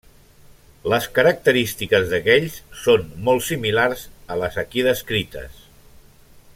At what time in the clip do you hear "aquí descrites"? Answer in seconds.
4.63-5.61